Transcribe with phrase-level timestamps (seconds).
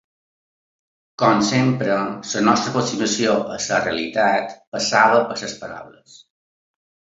[1.23, 1.97] Com sempre,
[2.31, 6.19] la nostra aproximació a la realitat passava per les paraules.